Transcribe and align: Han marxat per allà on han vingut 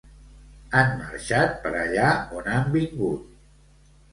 Han 0.77 0.95
marxat 1.01 1.53
per 1.65 1.73
allà 1.81 2.09
on 2.41 2.51
han 2.55 2.75
vingut 2.79 3.31